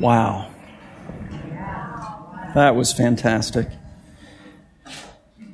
[0.00, 0.50] Wow.
[2.54, 3.68] That was fantastic.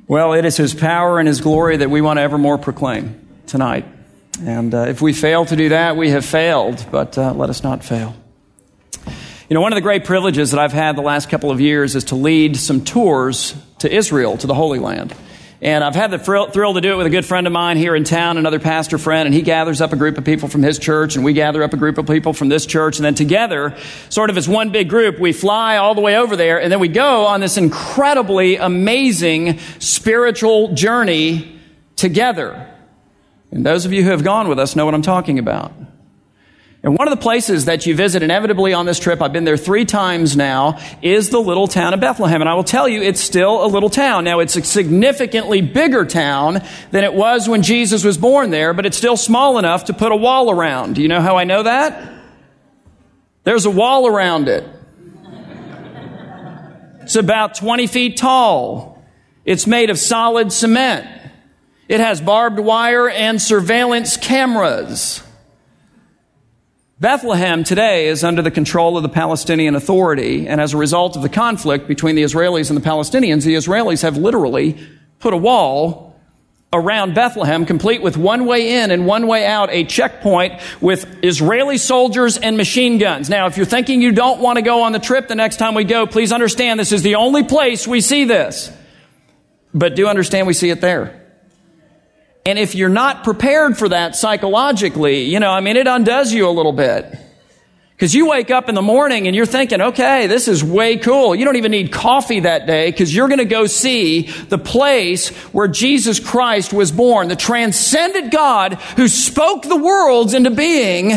[0.06, 3.87] Well, it is His power and His glory that we want to evermore proclaim tonight.
[4.40, 7.64] And uh, if we fail to do that, we have failed, but uh, let us
[7.64, 8.14] not fail.
[9.48, 11.96] You know, one of the great privileges that I've had the last couple of years
[11.96, 15.12] is to lead some tours to Israel, to the Holy Land.
[15.62, 17.96] And I've had the thrill, to do it with a good friend of mine here
[17.96, 20.79] in town, another pastor friend, and he gathers up a group of people from his
[20.79, 23.74] church, and we gather up a group of people from this church, and then together,
[24.10, 26.79] sort of as one big group, we fly all the way over there, and then
[26.79, 31.59] we go on this incredibly amazing spiritual journey
[31.96, 32.70] together.
[33.51, 35.73] And those of you who have gone with us know what I'm talking about.
[36.86, 39.56] And one of the places that you visit inevitably on this trip, I've been there
[39.56, 42.40] three times now, is the little town of Bethlehem.
[42.40, 44.22] And I will tell you, it's still a little town.
[44.22, 46.62] Now, it's a significantly bigger town
[46.92, 50.12] than it was when Jesus was born there, but it's still small enough to put
[50.12, 50.95] a wall around.
[50.95, 52.09] Do you know how I know that?
[53.42, 54.65] There's a wall around it.
[57.02, 59.04] It's about 20 feet tall.
[59.45, 61.09] It's made of solid cement.
[61.88, 65.25] It has barbed wire and surveillance cameras.
[66.99, 71.21] Bethlehem today is under the control of the Palestinian Authority, and as a result of
[71.21, 74.78] the conflict between the Israelis and the Palestinians, the Israelis have literally
[75.19, 76.19] put a wall
[76.72, 81.77] around Bethlehem, complete with one way in and one way out, a checkpoint with Israeli
[81.77, 83.28] soldiers and machine guns.
[83.28, 85.75] Now, if you're thinking you don't want to go on the trip the next time
[85.75, 88.72] we go, please understand this is the only place we see this.
[89.75, 91.25] But do understand we see it there.
[92.47, 96.49] And if you're not prepared for that psychologically, you know, I mean, it undoes you
[96.49, 97.12] a little bit.
[97.97, 101.34] Because you wake up in the morning and you're thinking, okay, this is way cool.
[101.34, 105.31] You don't even need coffee that day because you're going to go see the place
[105.53, 107.28] where Jesus Christ was born.
[107.28, 111.12] The transcendent God who spoke the worlds into being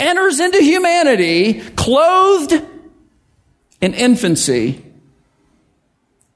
[0.00, 2.52] enters into humanity clothed
[3.80, 4.82] in infancy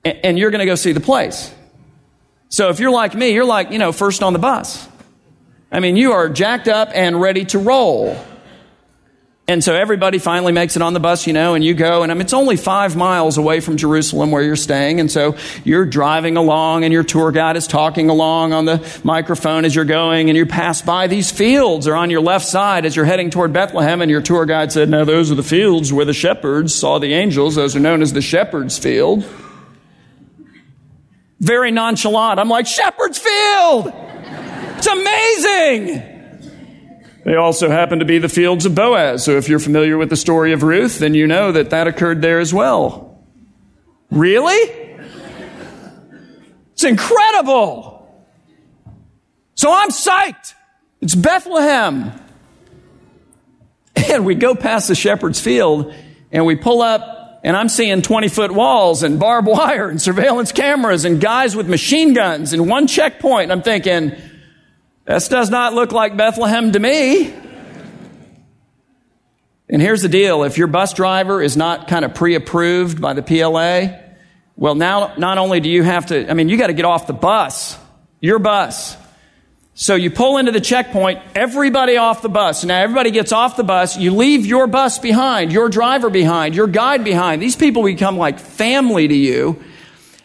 [0.04, 1.52] and you're going to go see the place.
[2.50, 4.86] So if you're like me, you're like, you know, first on the bus.
[5.70, 8.16] I mean, you are jacked up and ready to roll.
[9.46, 12.10] And so everybody finally makes it on the bus, you know, and you go, and
[12.10, 14.98] I mean, it's only five miles away from Jerusalem where you're staying.
[14.98, 19.64] And so you're driving along, and your tour guide is talking along on the microphone
[19.64, 22.94] as you're going, and you pass by these fields are on your left side as
[22.94, 24.02] you're heading toward Bethlehem.
[24.02, 27.12] And your tour guide said, No, those are the fields where the shepherds saw the
[27.12, 27.54] angels.
[27.54, 29.24] Those are known as the shepherd's field
[31.40, 32.38] very nonchalant.
[32.38, 33.92] I'm like, Shepherd's Field!
[34.76, 36.10] It's amazing!
[37.24, 39.24] They also happen to be the fields of Boaz.
[39.24, 42.22] So if you're familiar with the story of Ruth, then you know that that occurred
[42.22, 43.22] there as well.
[44.10, 44.58] Really?
[46.72, 48.24] It's incredible.
[49.54, 50.54] So I'm psyched.
[51.02, 52.12] It's Bethlehem.
[53.94, 55.94] And we go past the shepherd's field
[56.32, 60.52] and we pull up and I'm seeing 20 foot walls and barbed wire and surveillance
[60.52, 63.50] cameras and guys with machine guns and one checkpoint.
[63.50, 64.12] I'm thinking,
[65.06, 67.34] this does not look like Bethlehem to me.
[69.68, 73.12] And here's the deal if your bus driver is not kind of pre approved by
[73.12, 73.98] the PLA,
[74.56, 77.06] well, now not only do you have to, I mean, you got to get off
[77.06, 77.78] the bus,
[78.20, 78.96] your bus.
[79.80, 82.64] So you pull into the checkpoint, everybody off the bus.
[82.64, 83.96] Now everybody gets off the bus.
[83.96, 87.40] You leave your bus behind, your driver behind, your guide behind.
[87.40, 89.58] These people become like family to you.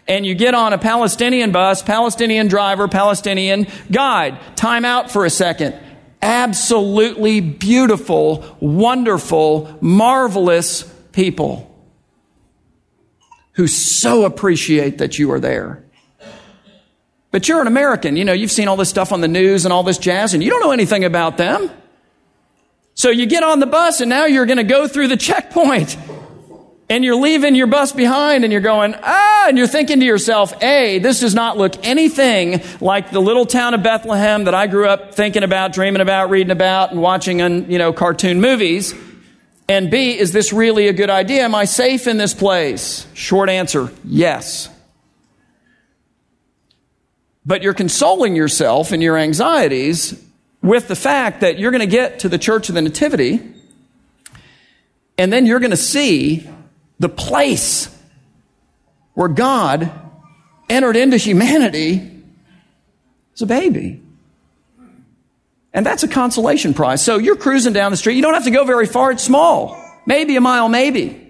[0.10, 4.38] And you get on a Palestinian bus, Palestinian driver, Palestinian guide.
[4.58, 5.74] Time out for a second.
[6.22, 10.84] Absolutely beautiful, wonderful, marvelous
[11.14, 11.74] people
[13.54, 15.85] who so appreciate that you are there.
[17.36, 18.16] But you're an American.
[18.16, 20.42] You know, you've seen all this stuff on the news and all this jazz, and
[20.42, 21.70] you don't know anything about them.
[22.94, 25.98] So you get on the bus, and now you're going to go through the checkpoint.
[26.88, 30.64] And you're leaving your bus behind, and you're going, ah, and you're thinking to yourself,
[30.64, 34.88] A, this does not look anything like the little town of Bethlehem that I grew
[34.88, 38.94] up thinking about, dreaming about, reading about, and watching on, you know, cartoon movies.
[39.68, 41.44] And B, is this really a good idea?
[41.44, 43.06] Am I safe in this place?
[43.14, 44.70] Short answer, yes.
[47.46, 50.22] But you're consoling yourself in your anxieties
[50.62, 53.40] with the fact that you're going to get to the Church of the Nativity
[55.18, 56.48] and then you're going to see
[57.00, 57.88] the place
[59.14, 59.92] where God
[60.70, 62.24] entered into humanity
[63.34, 64.02] as a baby.
[65.74, 67.04] And that's a consolation prize.
[67.04, 68.16] So you're cruising down the street.
[68.16, 69.12] You don't have to go very far.
[69.12, 69.82] It's small.
[70.06, 71.25] Maybe a mile, maybe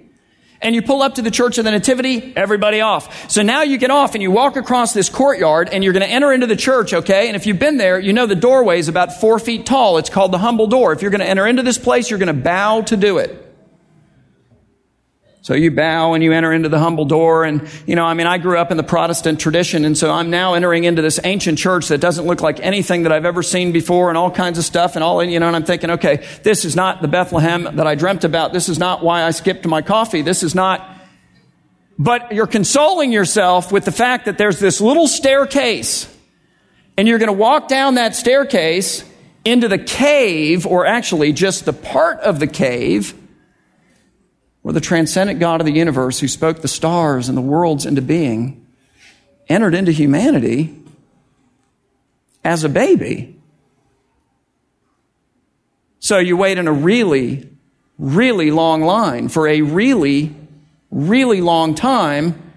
[0.65, 3.29] and you pull up to the Church of the Nativity, everybody off.
[3.29, 6.09] So now you get off and you walk across this courtyard and you're going to
[6.09, 7.27] enter into the church, okay?
[7.27, 9.99] And if you've been there, you know the doorway is about four feet tall.
[9.99, 10.91] It's called the humble door.
[10.91, 13.44] If you're going to enter into this place, you're going to bow to do it.
[15.45, 17.43] So you bow and you enter into the humble door.
[17.43, 19.85] And, you know, I mean, I grew up in the Protestant tradition.
[19.85, 23.11] And so I'm now entering into this ancient church that doesn't look like anything that
[23.11, 25.63] I've ever seen before and all kinds of stuff and all, you know, and I'm
[25.63, 28.53] thinking, okay, this is not the Bethlehem that I dreamt about.
[28.53, 30.23] This is not why I skipped my coffee.
[30.23, 30.83] This is not,
[31.99, 36.11] but you're consoling yourself with the fact that there's this little staircase
[36.97, 39.05] and you're going to walk down that staircase
[39.43, 43.13] into the cave, or actually just the part of the cave
[44.65, 48.01] where the transcendent God of the universe, who spoke the stars and the worlds into
[48.01, 48.65] being,
[49.47, 50.75] entered into humanity
[52.43, 53.39] as a baby.
[55.99, 57.47] So you wait in a really,
[57.99, 60.35] really long line for a really,
[60.89, 62.51] really long time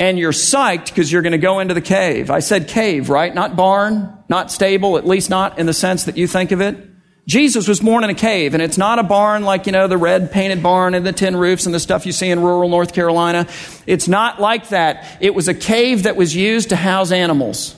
[0.00, 2.28] and you're psyched because you're going to go into the cave.
[2.28, 3.32] I said cave, right?
[3.32, 6.76] Not barn, not stable, at least not in the sense that you think of it.
[7.26, 9.98] Jesus was born in a cave, and it's not a barn like, you know, the
[9.98, 12.92] red painted barn and the tin roofs and the stuff you see in rural North
[12.92, 13.48] Carolina.
[13.84, 15.18] It's not like that.
[15.20, 17.74] It was a cave that was used to house animals.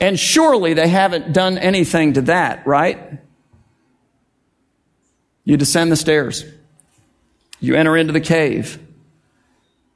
[0.00, 3.18] And surely they haven't done anything to that, right?
[5.44, 6.44] You descend the stairs.
[7.60, 8.78] You enter into the cave.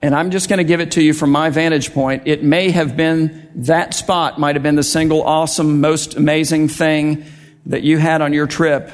[0.05, 2.25] And I'm just going to give it to you from my vantage point.
[2.27, 7.25] It may have been that spot, might have been the single awesome, most amazing thing
[7.65, 8.91] that you had on your trip.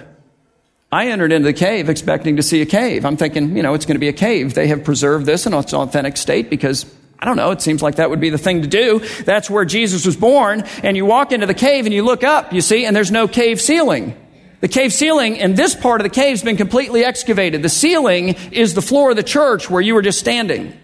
[0.92, 3.04] I entered into the cave expecting to see a cave.
[3.04, 4.54] I'm thinking, you know, it's going to be a cave.
[4.54, 6.86] They have preserved this in its authentic state because
[7.18, 9.00] I don't know, it seems like that would be the thing to do.
[9.24, 10.62] That's where Jesus was born.
[10.84, 13.26] And you walk into the cave and you look up, you see, and there's no
[13.26, 14.14] cave ceiling.
[14.60, 17.64] The cave ceiling in this part of the cave has been completely excavated.
[17.64, 20.78] The ceiling is the floor of the church where you were just standing.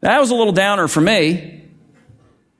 [0.00, 1.62] That was a little downer for me.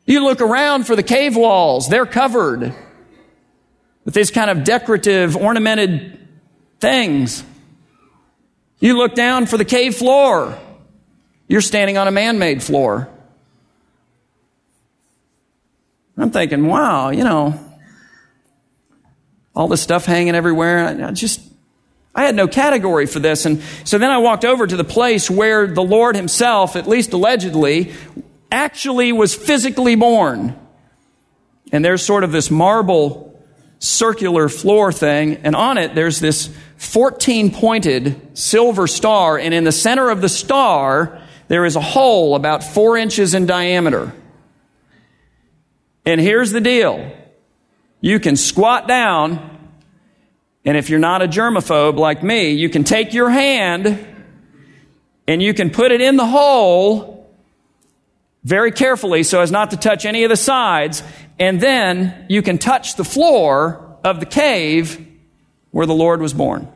[0.06, 2.74] You look around for the cave walls, they're covered
[4.04, 6.18] with these kind of decorative, ornamented
[6.80, 7.44] things.
[8.78, 10.58] You look down for the cave floor,
[11.48, 13.08] you're standing on a man made floor.
[16.16, 17.58] I'm thinking, wow, you know,
[19.54, 21.04] all this stuff hanging everywhere.
[21.06, 21.40] I just,
[22.14, 23.46] I had no category for this.
[23.46, 27.12] And so then I walked over to the place where the Lord himself, at least
[27.12, 27.92] allegedly,
[28.50, 30.58] actually was physically born.
[31.72, 33.30] And there's sort of this marble
[33.78, 39.72] circular floor thing, and on it there's this 14 pointed silver star, and in the
[39.72, 44.12] center of the star there is a hole about four inches in diameter.
[46.04, 47.10] And here's the deal.
[48.00, 49.49] You can squat down
[50.64, 54.06] and if you're not a germaphobe like me, you can take your hand
[55.26, 57.30] and you can put it in the hole
[58.44, 61.02] very carefully so as not to touch any of the sides.
[61.38, 65.06] And then you can touch the floor of the cave
[65.70, 66.68] where the Lord was born.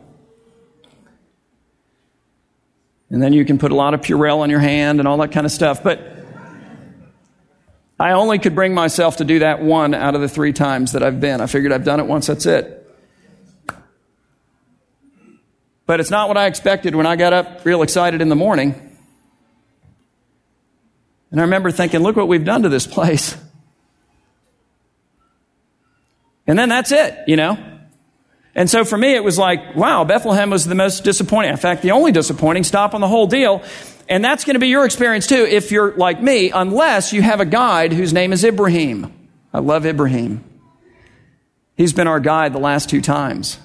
[3.11, 5.33] And then you can put a lot of Purell on your hand and all that
[5.33, 5.83] kind of stuff.
[5.83, 6.11] But
[8.01, 11.03] I only could bring myself to do that one out of the three times that
[11.03, 11.41] I've been.
[11.41, 12.84] I figured I've done it once, that's it.
[15.87, 18.75] But it's not what I expected when I got up real excited in the morning.
[21.31, 23.37] And I remember thinking, look what we've done to this place.
[26.47, 27.59] And then that's it, you know?
[28.55, 31.51] And so for me, it was like, wow, Bethlehem was the most disappointing.
[31.51, 33.63] In fact, the only disappointing stop on the whole deal.
[34.09, 37.41] And that's going to be your experience too, if you're like me, unless you have
[37.41, 39.13] a guide whose name is Ibrahim.
[39.53, 40.45] I love Ibrahim.
[41.77, 43.59] He's been our guide the last two times.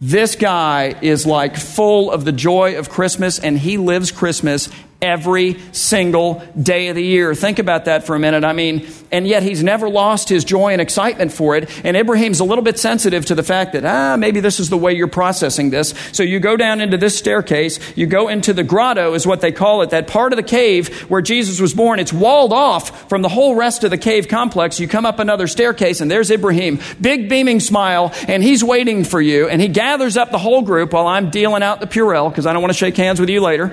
[0.00, 4.68] This guy is like full of the joy of Christmas and he lives Christmas
[5.04, 7.34] every single day of the year.
[7.34, 8.42] Think about that for a minute.
[8.42, 11.70] I mean, and yet he's never lost his joy and excitement for it.
[11.84, 14.76] And Ibrahim's a little bit sensitive to the fact that, ah, maybe this is the
[14.76, 15.94] way you're processing this.
[16.10, 19.52] So you go down into this staircase, you go into the grotto, is what they
[19.52, 22.00] call it, that part of the cave where Jesus was born.
[22.00, 24.80] It's walled off from the whole rest of the cave complex.
[24.80, 29.20] You come up another staircase, and there's Ibrahim, big beaming smile, and he's waiting for
[29.20, 29.48] you.
[29.48, 32.52] And he gathers up the whole group while I'm dealing out the Purell because I
[32.52, 33.72] don't want to shake hands with you later.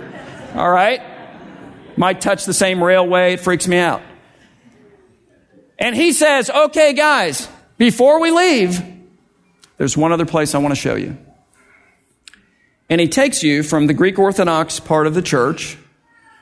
[0.54, 1.02] All right?
[1.98, 3.34] Might touch the same railway.
[3.34, 4.02] It freaks me out.
[5.78, 8.84] And he says, okay, guys, before we leave,
[9.78, 11.18] there's one other place I want to show you.
[12.90, 15.78] And he takes you from the Greek Orthodox part of the church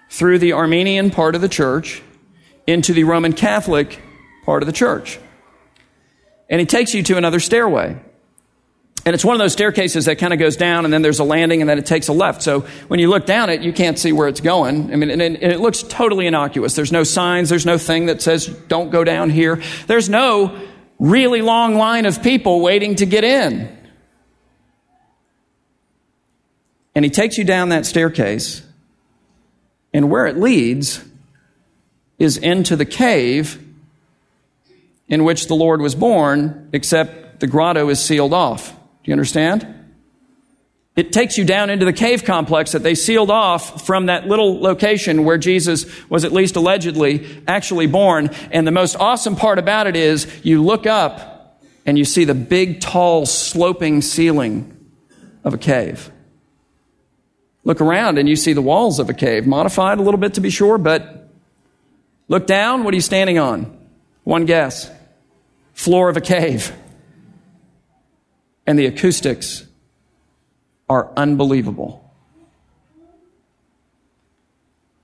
[0.10, 2.02] through the Armenian part of the church
[2.68, 4.02] into the Roman Catholic
[4.46, 5.20] part of the church.
[6.50, 7.98] And he takes you to another stairway.
[9.06, 11.24] And it's one of those staircases that kind of goes down and then there's a
[11.24, 12.44] landing and then it takes a left.
[12.44, 14.92] So when you look down it, you can't see where it's going.
[14.92, 16.76] I mean, and, and it looks totally innocuous.
[16.76, 17.50] There's no signs.
[17.50, 19.62] There's no thing that says don't go down here.
[19.88, 20.60] There's no
[21.00, 23.76] really long line of people waiting to get in.
[26.94, 28.62] And he takes you down that staircase,
[29.94, 31.04] and where it leads
[32.18, 33.66] is into the cave
[35.08, 38.76] in which the Lord was born, except the grotto is sealed off.
[39.10, 39.66] You understand?
[40.96, 44.62] It takes you down into the cave complex that they sealed off from that little
[44.62, 48.30] location where Jesus was at least allegedly actually born.
[48.52, 52.36] And the most awesome part about it is you look up and you see the
[52.36, 54.78] big, tall, sloping ceiling
[55.44, 56.12] of a cave.
[57.64, 60.42] Look around and you see the walls of a cave, modified a little bit to
[60.42, 61.32] be sure, but
[62.28, 62.84] look down.
[62.84, 63.76] What are you standing on?
[64.24, 64.88] One guess.
[65.74, 66.72] Floor of a cave.
[68.70, 69.66] And the acoustics
[70.88, 72.08] are unbelievable.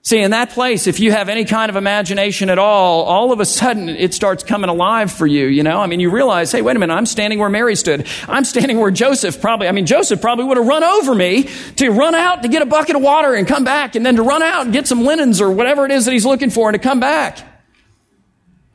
[0.04, 3.40] See, in that place, if you have any kind of imagination at all, all of
[3.40, 5.82] a sudden it starts coming alive for you, you know?
[5.82, 8.06] I mean, you realize, hey, wait a minute, I'm standing where Mary stood.
[8.28, 11.90] I'm standing where Joseph probably, I mean, Joseph probably would have run over me to
[11.90, 14.44] run out to get a bucket of water and come back and then to run
[14.44, 16.80] out and get some linens or whatever it is that he's looking for and to
[16.88, 17.40] come back.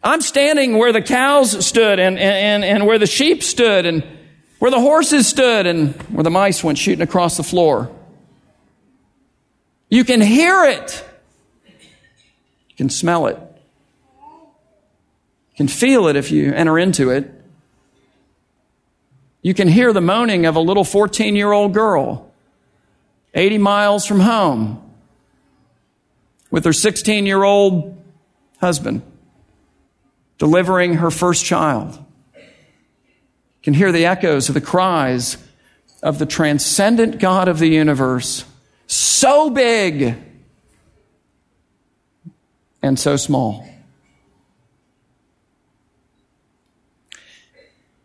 [0.03, 4.03] I'm standing where the cows stood and, and, and where the sheep stood and
[4.61, 7.91] where the horses stood and where the mice went shooting across the floor.
[9.89, 11.05] You can hear it.
[12.69, 13.39] You can smell it.
[14.21, 17.33] You can feel it if you enter into it.
[19.43, 22.31] You can hear the moaning of a little 14 year old girl
[23.33, 24.83] 80 miles from home
[26.51, 27.97] with her 16 year old
[28.61, 29.01] husband
[30.37, 31.99] delivering her first child
[33.63, 35.37] can hear the echoes of the cries
[36.03, 38.45] of the transcendent God of the universe,
[38.87, 40.17] so big
[42.83, 43.67] and so small.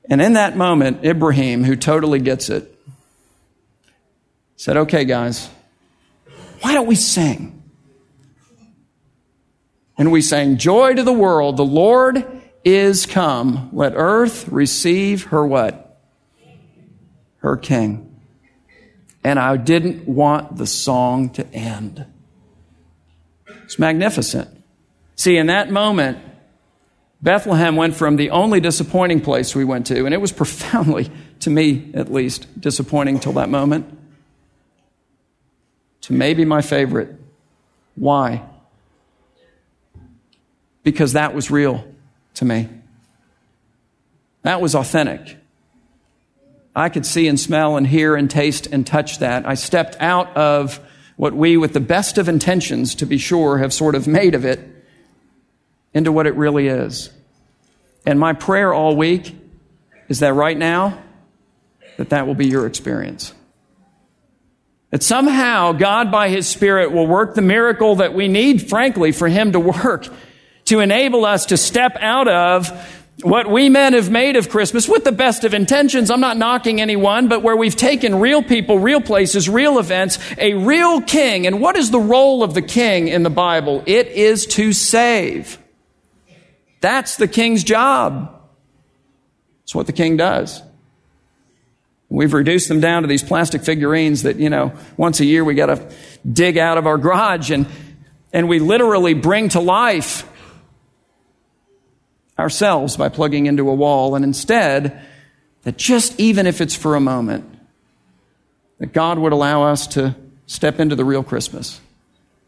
[0.09, 2.71] And in that moment, Ibrahim, who totally gets it,
[4.55, 5.49] said, Okay, guys,
[6.61, 7.63] why don't we sing?
[9.97, 13.69] And we sang, Joy to the world, the Lord is come.
[13.71, 16.01] Let earth receive her what?
[17.37, 18.19] Her king.
[19.23, 22.05] And I didn't want the song to end.
[23.63, 24.49] It's magnificent.
[25.15, 26.17] See, in that moment,
[27.21, 31.49] Bethlehem went from the only disappointing place we went to, and it was profoundly, to
[31.49, 33.97] me at least, disappointing till that moment,
[36.01, 37.15] to maybe my favorite.
[37.95, 38.43] Why?
[40.83, 41.83] Because that was real
[42.35, 42.69] to me.
[44.43, 45.37] That was authentic.
[46.75, 49.47] I could see and smell and hear and taste and touch that.
[49.47, 50.79] I stepped out of
[51.15, 54.45] what we, with the best of intentions, to be sure, have sort of made of
[54.45, 54.59] it
[55.93, 57.09] into what it really is.
[58.05, 59.33] And my prayer all week
[60.09, 61.01] is that right now,
[61.97, 63.33] that that will be your experience.
[64.91, 69.27] That somehow God, by His Spirit, will work the miracle that we need, frankly, for
[69.29, 70.07] Him to work
[70.65, 72.69] to enable us to step out of
[73.21, 76.11] what we men have made of Christmas with the best of intentions.
[76.11, 80.53] I'm not knocking anyone, but where we've taken real people, real places, real events, a
[80.53, 81.47] real king.
[81.47, 83.83] And what is the role of the king in the Bible?
[83.85, 85.57] It is to save.
[86.81, 88.31] That's the king's job.
[89.63, 90.61] It's what the king does.
[92.09, 95.55] We've reduced them down to these plastic figurines that, you know, once a year we
[95.55, 95.91] got to
[96.31, 97.65] dig out of our garage and,
[98.31, 100.29] and we literally bring to life
[102.37, 105.01] ourselves by plugging into a wall, and instead,
[105.63, 107.45] that just even if it's for a moment,
[108.79, 110.15] that God would allow us to
[110.47, 111.79] step into the real Christmas.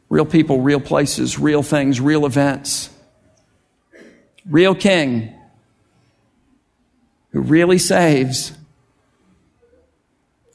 [0.10, 2.89] Real people, real places, real things, real events.
[4.46, 5.34] Real King
[7.32, 8.51] who really saves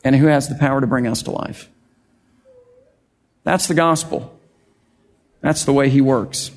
[0.02, 1.68] and who has the power to bring us to life.
[3.44, 4.36] That's the gospel.
[5.40, 6.50] That's the way he works.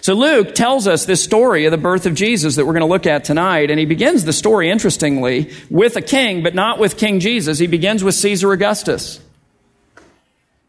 [0.00, 2.86] So Luke tells us this story of the birth of Jesus that we're going to
[2.86, 3.70] look at tonight.
[3.70, 7.58] And he begins the story, interestingly, with a king, but not with King Jesus.
[7.58, 9.20] He begins with Caesar Augustus.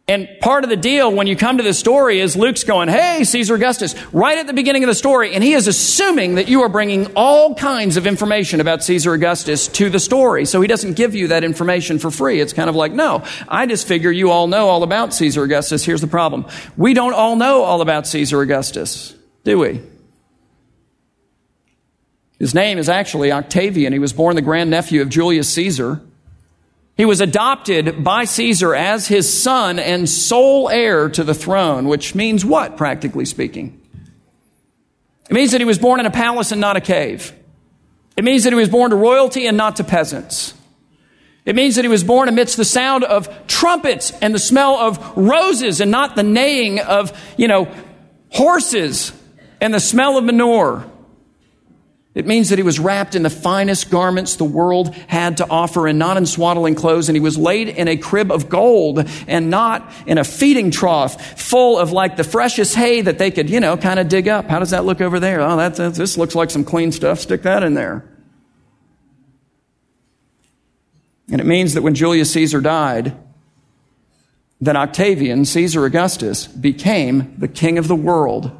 [0.09, 3.23] And part of the deal when you come to this story is Luke's going, Hey,
[3.23, 5.35] Caesar Augustus, right at the beginning of the story.
[5.35, 9.67] And he is assuming that you are bringing all kinds of information about Caesar Augustus
[9.67, 10.45] to the story.
[10.45, 12.41] So he doesn't give you that information for free.
[12.41, 15.85] It's kind of like, no, I just figure you all know all about Caesar Augustus.
[15.85, 16.47] Here's the problem.
[16.75, 19.13] We don't all know all about Caesar Augustus
[19.49, 19.81] do we?
[22.37, 23.91] His name is actually Octavian.
[23.91, 26.01] He was born the grandnephew of Julius Caesar.
[26.95, 32.13] He was adopted by Caesar as his son and sole heir to the throne, which
[32.13, 33.81] means what, practically speaking?
[35.31, 37.33] It means that he was born in a palace and not a cave.
[38.15, 40.53] It means that he was born to royalty and not to peasants.
[41.43, 45.17] It means that he was born amidst the sound of trumpets and the smell of
[45.17, 47.67] roses and not the neighing of, you know,
[48.29, 49.11] horses
[49.61, 50.85] and the smell of manure.
[52.15, 55.87] It means that he was wrapped in the finest garments the world had to offer
[55.87, 59.49] and not in swaddling clothes, and he was laid in a crib of gold and
[59.49, 63.59] not in a feeding trough full of like the freshest hay that they could, you
[63.59, 64.47] know, kind of dig up.
[64.47, 65.39] How does that look over there?
[65.39, 67.19] Oh, that's, this looks like some clean stuff.
[67.19, 68.03] Stick that in there.
[71.31, 73.15] And it means that when Julius Caesar died,
[74.61, 78.51] that Octavian, Caesar Augustus, became the king of the world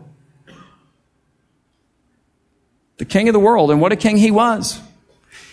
[2.99, 3.71] the king of the world.
[3.71, 4.79] And what a king he was.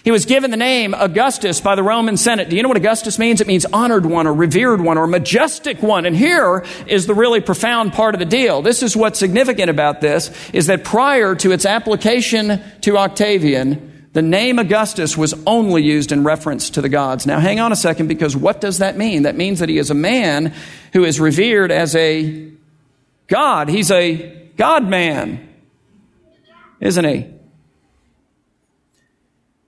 [0.05, 2.49] He was given the name Augustus by the Roman Senate.
[2.49, 3.41] Do you know what Augustus means?
[3.41, 6.07] It means honored one or revered one or majestic one.
[6.07, 8.62] And here is the really profound part of the deal.
[8.62, 14.23] This is what's significant about this is that prior to its application to Octavian, the
[14.23, 17.26] name Augustus was only used in reference to the gods.
[17.26, 19.25] Now hang on a second because what does that mean?
[19.25, 20.55] That means that he is a man
[20.93, 22.53] who is revered as a
[23.26, 23.69] God.
[23.69, 25.49] He's a God man,
[26.79, 27.36] isn't he?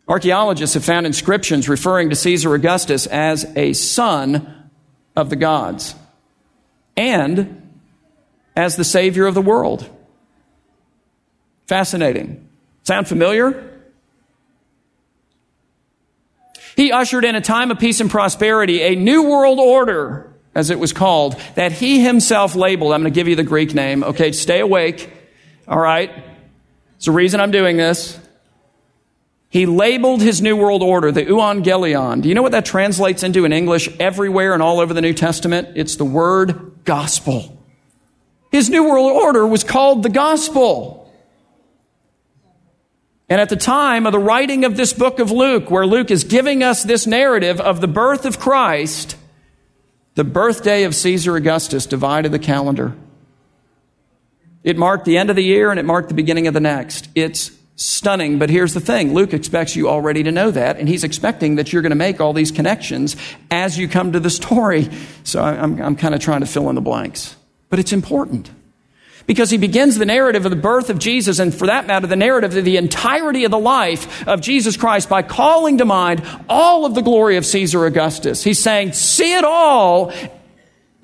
[0.09, 4.71] Archaeologists have found inscriptions referring to Caesar Augustus as a son
[5.15, 5.95] of the gods
[6.97, 7.79] and
[8.57, 9.89] as the savior of the world.
[11.67, 12.49] Fascinating.
[12.85, 13.65] Sound familiar?
[16.75, 20.79] He ushered in a time of peace and prosperity, a new world order, as it
[20.79, 22.95] was called, that he himself labeled.
[22.95, 24.03] I'm going to give you the Greek name.
[24.03, 25.13] Okay, stay awake.
[25.67, 26.11] All right.
[26.97, 28.19] It's the reason I'm doing this.
[29.51, 32.21] He labeled his New World Order the Euangelion.
[32.23, 35.15] Do you know what that translates into in English everywhere and all over the New
[35.15, 35.69] Testament?
[35.75, 37.57] It's the word gospel.
[38.51, 41.11] His New World Order was called the gospel.
[43.31, 46.25] And at the time of the writing of this book of Luke, where Luke is
[46.25, 49.17] giving us this narrative of the birth of Christ,
[50.15, 52.97] the birthday of Caesar Augustus divided the calendar.
[54.63, 57.09] It marked the end of the year and it marked the beginning of the next.
[57.15, 58.39] It's stunning.
[58.39, 61.73] But here's the thing Luke expects you already to know that, and he's expecting that
[61.73, 63.17] you're going to make all these connections
[63.51, 64.91] as you come to the story.
[65.25, 67.37] So I'm, I'm kind of trying to fill in the blanks.
[67.71, 68.51] But it's important.
[69.27, 72.17] Because he begins the narrative of the birth of Jesus, and for that matter, the
[72.17, 76.87] narrative of the entirety of the life of Jesus Christ by calling to mind all
[76.87, 78.43] of the glory of Caesar Augustus.
[78.43, 80.15] He's saying, see it all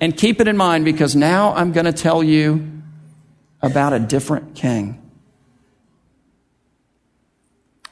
[0.01, 2.81] and keep it in mind because now I'm going to tell you
[3.61, 5.04] about a different king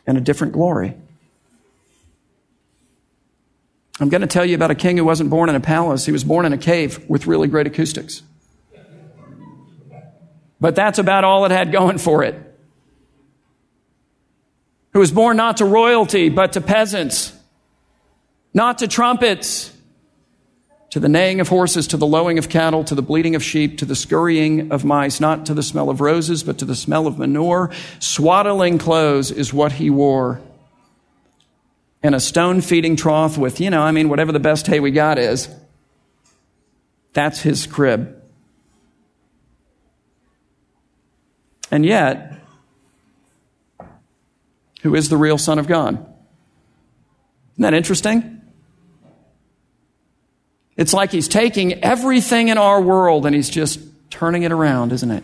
[0.06, 0.96] and a different glory.
[4.00, 6.06] I'm going to tell you about a king who wasn't born in a palace.
[6.06, 8.24] He was born in a cave with really great acoustics.
[10.60, 12.36] But that's about all it had going for it.
[14.94, 17.34] Who was born not to royalty, but to peasants,
[18.54, 19.73] not to trumpets,
[20.94, 23.80] to the neighing of horses, to the lowing of cattle, to the bleating of sheep,
[23.80, 27.08] to the scurrying of mice, not to the smell of roses, but to the smell
[27.08, 27.72] of manure.
[27.98, 30.40] Swaddling clothes is what he wore.
[32.04, 34.92] And a stone feeding trough with, you know, I mean, whatever the best hay we
[34.92, 35.50] got is.
[37.14, 38.16] That's his crib.
[41.72, 42.40] And yet,
[44.84, 45.96] who is the real Son of God?
[45.96, 48.43] Isn't that interesting?
[50.76, 55.12] It's like he's taking everything in our world and he's just turning it around, isn't
[55.12, 55.24] it?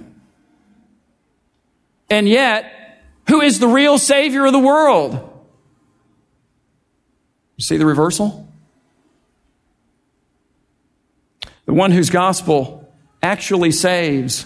[2.10, 5.14] And yet, who is the real Savior of the world?
[7.58, 8.48] You see the reversal?
[11.66, 14.46] The one whose gospel actually saves.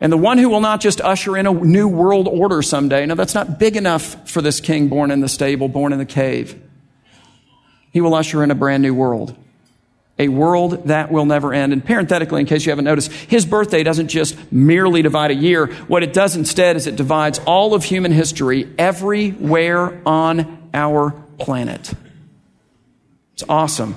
[0.00, 3.06] And the one who will not just usher in a new world order someday.
[3.06, 6.06] No, that's not big enough for this king born in the stable, born in the
[6.06, 6.60] cave.
[7.90, 9.36] He will usher in a brand new world
[10.18, 11.72] a world that will never end.
[11.72, 15.66] And parenthetically, in case you haven't noticed, his birthday doesn't just merely divide a year.
[15.88, 21.92] What it does instead is it divides all of human history everywhere on our planet.
[23.32, 23.96] It's awesome.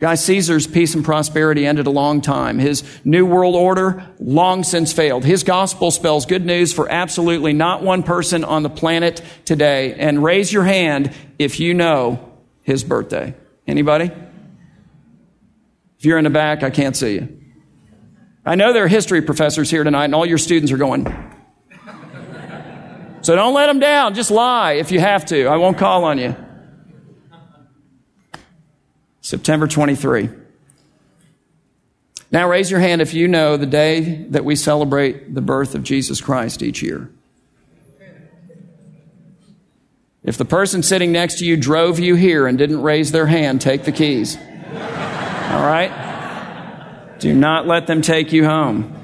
[0.00, 2.58] Gaius Caesar's peace and prosperity ended a long time.
[2.58, 5.24] His new world order long since failed.
[5.24, 9.92] His gospel spells good news for absolutely not one person on the planet today.
[9.94, 13.34] And raise your hand if you know his birthday.
[13.70, 14.10] Anybody?
[15.98, 17.40] If you're in the back, I can't see you.
[18.44, 21.06] I know there are history professors here tonight, and all your students are going.
[23.22, 24.14] So don't let them down.
[24.14, 25.46] Just lie if you have to.
[25.46, 26.34] I won't call on you.
[29.20, 30.30] September 23.
[32.32, 35.84] Now raise your hand if you know the day that we celebrate the birth of
[35.84, 37.08] Jesus Christ each year.
[40.22, 43.60] If the person sitting next to you drove you here and didn't raise their hand,
[43.60, 44.36] take the keys.
[44.36, 47.16] All right?
[47.18, 48.96] Do not let them take you home.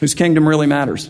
[0.00, 1.08] Whose kingdom really matters?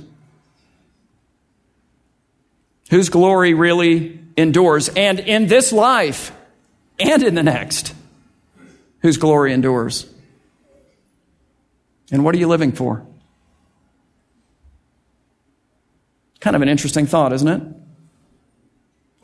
[2.90, 4.88] Whose glory really endures?
[4.88, 6.30] And in this life
[7.00, 7.92] and in the next,
[9.00, 10.06] whose glory endures?
[12.12, 13.06] And what are you living for?
[16.40, 17.62] Kind of an interesting thought, isn't it?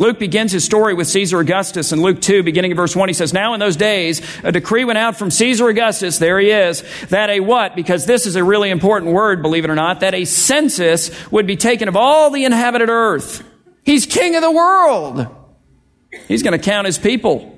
[0.00, 1.92] Luke begins his story with Caesar Augustus.
[1.92, 4.86] In Luke 2, beginning of verse 1, he says, Now in those days, a decree
[4.86, 7.76] went out from Caesar Augustus, there he is, that a what?
[7.76, 11.46] Because this is a really important word, believe it or not, that a census would
[11.46, 13.44] be taken of all the inhabited earth.
[13.84, 15.26] He's king of the world.
[16.28, 17.49] He's going to count his people.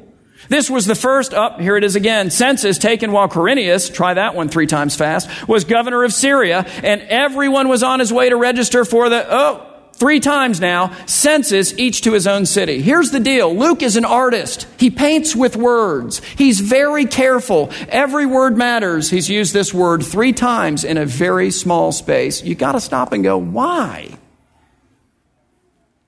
[0.53, 4.13] This was the first, up, oh, here it is again, census taken while Quirinius, try
[4.13, 8.29] that one three times fast, was governor of Syria, and everyone was on his way
[8.29, 12.83] to register for the, oh, three times now, census, each to his own city.
[12.83, 13.57] Here's the deal.
[13.57, 14.67] Luke is an artist.
[14.77, 16.21] He paints with words.
[16.37, 17.71] He's very careful.
[17.89, 19.09] Every word matters.
[19.09, 22.43] He's used this word three times in a very small space.
[22.43, 24.19] You gotta stop and go, why?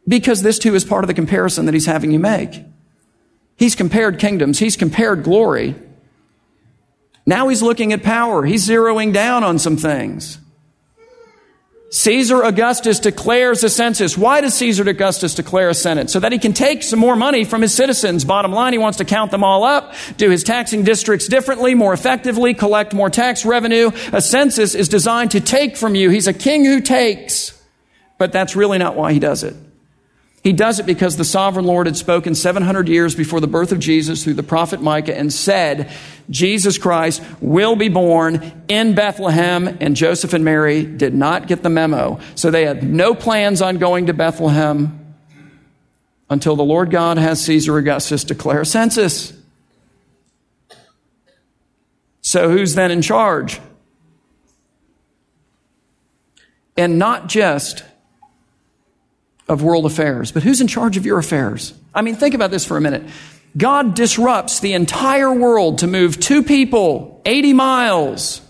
[0.06, 2.62] Because this too is part of the comparison that he's having you make.
[3.56, 4.58] He's compared kingdoms.
[4.58, 5.74] He's compared glory.
[7.26, 8.44] Now he's looking at power.
[8.44, 10.38] He's zeroing down on some things.
[11.90, 14.18] Caesar Augustus declares a census.
[14.18, 16.12] Why does Caesar Augustus declare a census?
[16.12, 18.24] So that he can take some more money from his citizens.
[18.24, 21.92] Bottom line, he wants to count them all up, do his taxing districts differently, more
[21.94, 23.92] effectively, collect more tax revenue.
[24.12, 26.10] A census is designed to take from you.
[26.10, 27.52] He's a king who takes.
[28.18, 29.54] But that's really not why he does it.
[30.44, 33.78] He does it because the sovereign Lord had spoken 700 years before the birth of
[33.78, 35.90] Jesus through the prophet Micah and said,
[36.28, 41.70] Jesus Christ will be born in Bethlehem, and Joseph and Mary did not get the
[41.70, 42.20] memo.
[42.34, 45.16] So they had no plans on going to Bethlehem
[46.28, 49.32] until the Lord God has Caesar Augustus declare a census.
[52.20, 53.60] So who's then in charge?
[56.76, 57.82] And not just
[59.48, 61.74] of world affairs, but who's in charge of your affairs?
[61.94, 63.04] I mean, think about this for a minute.
[63.56, 68.40] God disrupts the entire world to move two people 80 miles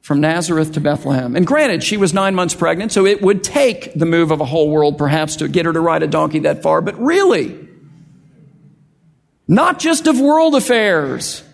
[0.00, 1.36] from Nazareth to Bethlehem.
[1.36, 4.44] And granted, she was nine months pregnant, so it would take the move of a
[4.44, 7.68] whole world perhaps to get her to ride a donkey that far, but really,
[9.46, 11.44] not just of world affairs,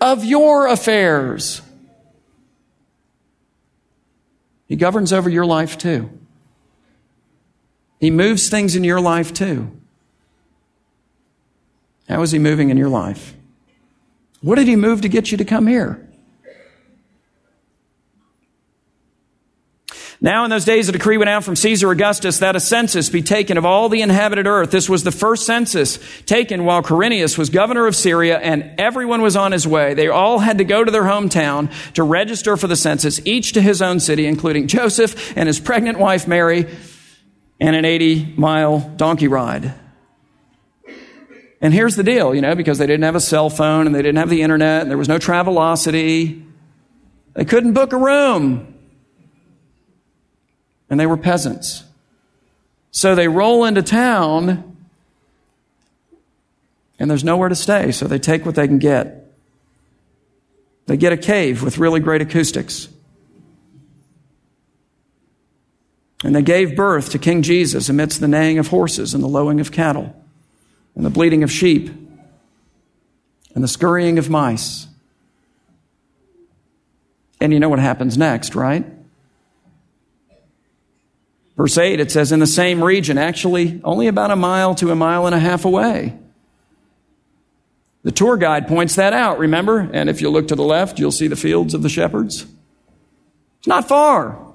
[0.00, 1.62] of your affairs.
[4.66, 6.10] He governs over your life too.
[8.00, 9.70] He moves things in your life too.
[12.08, 13.34] How is He moving in your life?
[14.40, 16.08] What did He move to get you to come here?
[20.20, 23.22] Now, in those days, a decree went out from Caesar Augustus that a census be
[23.22, 24.72] taken of all the inhabited earth.
[24.72, 29.36] This was the first census taken while Quirinius was governor of Syria, and everyone was
[29.36, 29.94] on his way.
[29.94, 33.62] They all had to go to their hometown to register for the census, each to
[33.62, 36.66] his own city, including Joseph and his pregnant wife Mary
[37.60, 39.74] and an 80 mile donkey ride.
[41.60, 44.02] And here's the deal, you know, because they didn't have a cell phone and they
[44.02, 46.44] didn't have the internet and there was no Travelocity,
[47.34, 48.74] they couldn't book a room.
[50.88, 51.84] And they were peasants.
[52.90, 54.76] So they roll into town
[56.98, 59.32] and there's nowhere to stay, so they take what they can get.
[60.86, 62.88] They get a cave with really great acoustics.
[66.24, 69.60] And they gave birth to King Jesus amidst the neighing of horses and the lowing
[69.60, 70.14] of cattle
[70.96, 71.90] and the bleating of sheep
[73.54, 74.88] and the scurrying of mice.
[77.40, 78.84] And you know what happens next, right?
[81.56, 84.96] Verse 8, it says, in the same region, actually only about a mile to a
[84.96, 86.16] mile and a half away.
[88.04, 89.80] The tour guide points that out, remember?
[89.92, 92.46] And if you look to the left, you'll see the fields of the shepherds.
[93.58, 94.47] It's not far.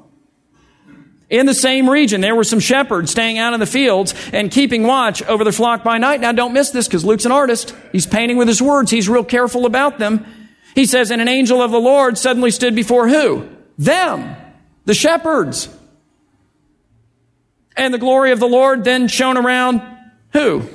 [1.33, 4.83] In the same region, there were some shepherds staying out in the fields and keeping
[4.83, 6.21] watch over their flock by night.
[6.21, 7.75] Now, don't miss this because Luke's an artist.
[7.91, 8.91] He's painting with his words.
[8.91, 10.27] He's real careful about them.
[10.75, 13.49] He says, and an angel of the Lord suddenly stood before who?
[13.79, 14.35] Them.
[14.85, 15.75] The shepherds.
[17.75, 19.81] And the glory of the Lord then shone around
[20.33, 20.69] who?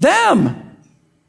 [0.00, 0.76] Them.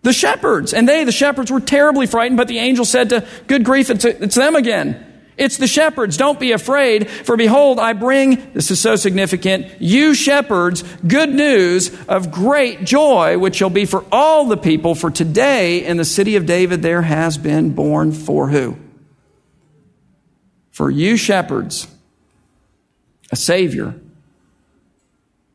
[0.02, 0.74] The shepherds.
[0.74, 4.06] And they, the shepherds, were terribly frightened, but the angel said to, good grief, it's,
[4.06, 5.06] it's them again.
[5.40, 6.18] It's the shepherds.
[6.18, 11.92] Don't be afraid, for behold, I bring, this is so significant, you shepherds, good news
[12.08, 14.94] of great joy, which shall be for all the people.
[14.94, 18.78] For today in the city of David there has been born for who?
[20.80, 21.90] for you shepherds
[23.34, 23.96] a Savior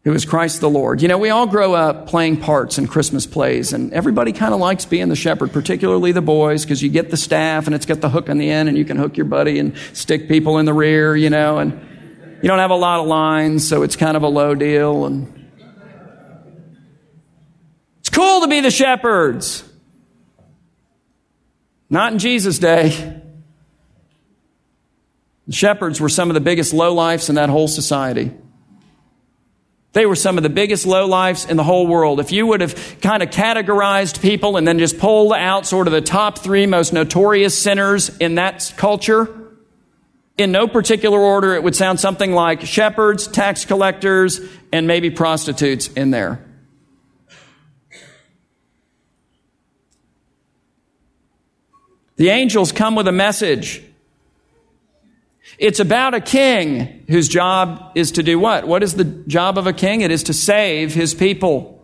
[0.04, 1.00] who is Christ the Lord.
[1.00, 4.60] You know, we all grow up playing parts in Christmas plays, and everybody kind of
[4.60, 8.02] likes being the shepherd, particularly the boys, because you get the staff and it's got
[8.02, 10.66] the hook on the end, and you can hook your buddy and stick people in
[10.66, 11.72] the rear, you know, and
[12.42, 15.06] you don't have a lot of lines, so it's kind of a low deal.
[15.06, 15.50] And
[18.00, 19.64] it's cool to be the shepherds.
[21.88, 23.22] Not in Jesus' day.
[25.46, 28.32] The shepherds were some of the biggest lowlifes in that whole society.
[29.94, 32.18] They were some of the biggest lowlifes in the whole world.
[32.18, 35.92] If you would have kind of categorized people and then just pulled out sort of
[35.92, 39.32] the top three most notorious sinners in that culture,
[40.36, 44.40] in no particular order, it would sound something like shepherds, tax collectors,
[44.72, 46.44] and maybe prostitutes in there.
[52.16, 53.80] The angels come with a message
[55.64, 58.66] it's about a king whose job is to do what?
[58.66, 60.02] What is the job of a king?
[60.02, 61.82] It is to save his people.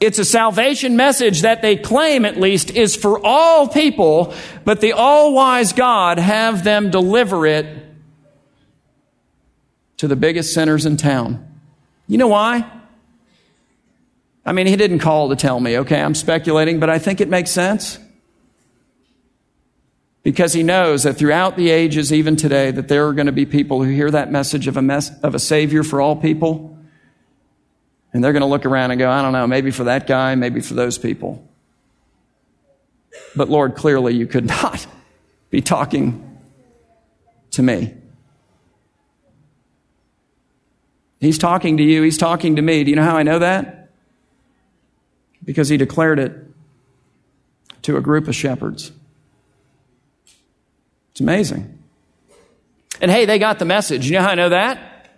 [0.00, 4.32] It's a salvation message that they claim, at least, is for all people,
[4.64, 7.66] but the all wise God have them deliver it
[9.98, 11.46] to the biggest sinners in town.
[12.06, 12.64] You know why?
[14.46, 16.00] I mean, he didn't call to tell me, okay?
[16.00, 17.98] I'm speculating, but I think it makes sense
[20.28, 23.46] because he knows that throughout the ages, even today, that there are going to be
[23.46, 26.76] people who hear that message of a, mess, of a Savior for all people,
[28.12, 30.34] and they're going to look around and go, I don't know, maybe for that guy,
[30.34, 31.42] maybe for those people.
[33.34, 34.86] But Lord, clearly you could not
[35.48, 36.38] be talking
[37.52, 37.94] to me.
[41.20, 42.84] He's talking to you, he's talking to me.
[42.84, 43.88] Do you know how I know that?
[45.42, 46.34] Because he declared it
[47.80, 48.92] to a group of shepherds.
[51.18, 51.76] It's amazing.
[53.00, 54.06] And hey, they got the message.
[54.06, 55.10] You know how I know that?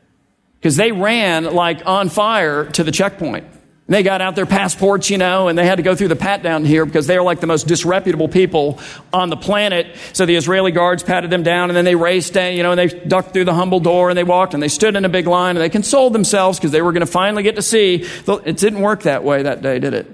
[0.58, 3.44] Because they ran like on fire to the checkpoint.
[3.44, 6.16] And they got out their passports, you know, and they had to go through the
[6.16, 8.80] pat down here because they are like the most disreputable people
[9.12, 9.94] on the planet.
[10.14, 12.78] So the Israeli guards patted them down and then they raced, down, you know, and
[12.78, 15.26] they ducked through the humble door and they walked and they stood in a big
[15.26, 18.06] line and they consoled themselves because they were going to finally get to see.
[18.26, 20.06] It didn't work that way that day, did it?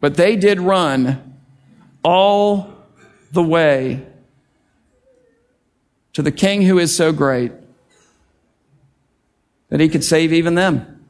[0.00, 1.38] But they did run
[2.02, 2.74] all
[3.30, 4.04] the way
[6.12, 7.52] to the King who is so great
[9.68, 11.04] that he could save even them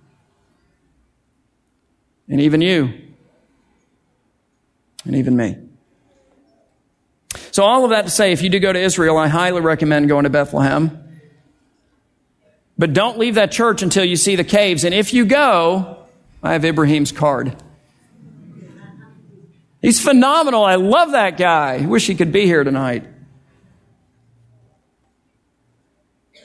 [2.28, 2.92] and even you
[5.04, 5.56] and even me.
[7.50, 10.08] So, all of that to say, if you do go to Israel, I highly recommend
[10.08, 10.98] going to Bethlehem.
[12.78, 14.84] But don't leave that church until you see the caves.
[14.84, 15.98] And if you go,
[16.42, 17.54] I have Ibrahim's card.
[19.82, 20.64] He's phenomenal.
[20.64, 21.84] I love that guy.
[21.84, 23.06] Wish he could be here tonight.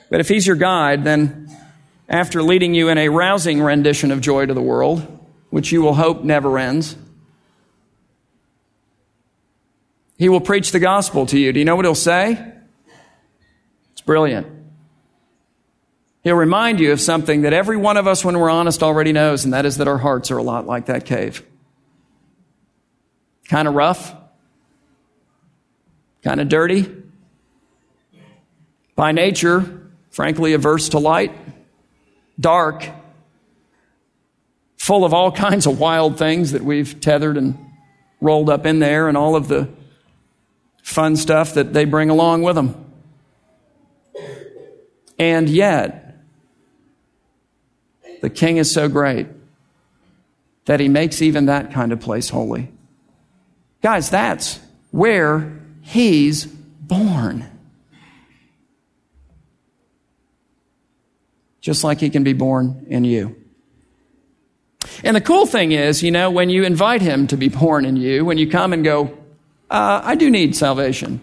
[0.10, 1.50] But if he's your guide, then
[2.08, 5.06] after leading you in a rousing rendition of Joy to the World,
[5.50, 6.96] which you will hope never ends,
[10.18, 11.52] he will preach the gospel to you.
[11.54, 12.54] Do you know what he'll say?
[13.92, 14.48] It's brilliant.
[16.24, 19.46] He'll remind you of something that every one of us, when we're honest, already knows,
[19.46, 21.44] and that is that our hearts are a lot like that cave.
[23.48, 24.14] Kind of rough,
[26.24, 26.92] kind of dirty.
[28.96, 29.87] By nature,
[30.18, 31.32] frankly averse to light,
[32.40, 32.90] dark,
[34.76, 37.56] full of all kinds of wild things that we've tethered and
[38.20, 39.70] rolled up in there, and all of the
[40.82, 42.84] fun stuff that they bring along with them.
[45.20, 46.18] And yet,
[48.22, 49.28] the king is so great
[50.66, 52.72] that he makes even that kind of place holy.
[53.84, 57.57] Guys, that's where he's born.
[61.68, 63.36] Just like he can be born in you.
[65.04, 67.98] And the cool thing is, you know, when you invite him to be born in
[67.98, 69.08] you, when you come and go,
[69.70, 71.20] uh, I do need salvation.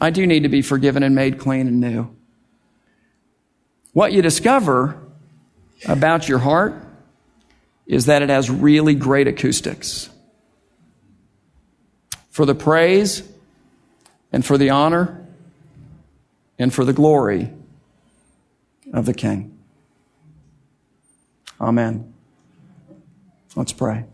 [0.00, 2.14] I do need to be forgiven and made clean and new.
[3.92, 4.96] What you discover
[5.88, 6.80] about your heart
[7.88, 10.08] is that it has really great acoustics.
[12.30, 13.28] For the praise
[14.30, 15.26] and for the honor
[16.56, 17.50] and for the glory
[18.92, 19.58] of the King.
[21.60, 22.12] Amen.
[23.54, 24.04] Let's pray.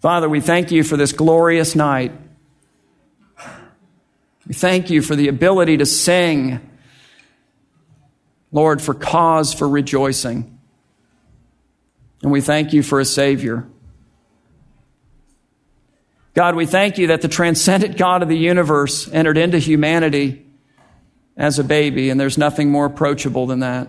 [0.00, 2.12] Father, we thank you for this glorious night.
[4.46, 6.60] We thank you for the ability to sing,
[8.50, 10.58] Lord, for cause for rejoicing.
[12.22, 13.68] And we thank you for a Savior.
[16.34, 20.47] God, we thank you that the transcendent God of the universe entered into humanity
[21.38, 23.88] as a baby, and there's nothing more approachable than that.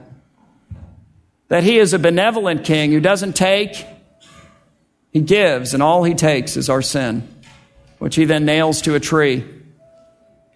[1.47, 3.85] That he is a benevolent king who doesn't take,
[5.11, 7.27] he gives, and all he takes is our sin,
[7.97, 9.43] which he then nails to a tree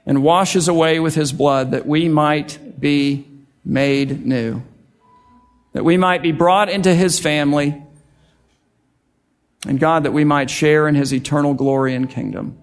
[0.05, 3.27] and washes away with his blood that we might be
[3.65, 4.61] made new,
[5.71, 7.81] that we might be brought into his family,
[9.65, 12.59] and God, that we might share in his eternal glory and kingdom.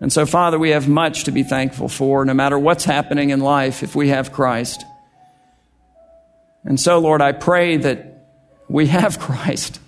[0.00, 3.40] And so, Father, we have much to be thankful for, no matter what's happening in
[3.40, 4.84] life, if we have Christ.
[6.64, 8.28] And so, Lord, I pray that
[8.68, 9.80] we have Christ.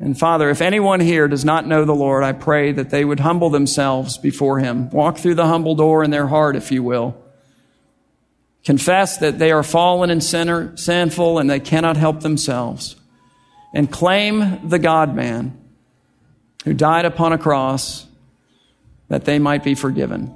[0.00, 3.20] And Father, if anyone here does not know the Lord, I pray that they would
[3.20, 4.90] humble themselves before Him.
[4.90, 7.16] Walk through the humble door in their heart, if you will.
[8.64, 12.96] Confess that they are fallen and sinner, sinful and they cannot help themselves.
[13.72, 15.56] And claim the God man
[16.64, 18.07] who died upon a cross
[19.08, 20.34] that they might be forgiven.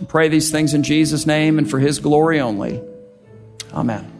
[0.00, 2.82] I pray these things in Jesus' name and for His glory only.
[3.72, 4.15] Amen.